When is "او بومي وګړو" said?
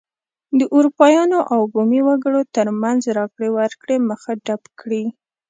1.53-2.41